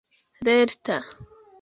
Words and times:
lerta 0.45 0.97